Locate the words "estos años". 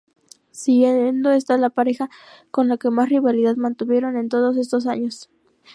4.57-5.29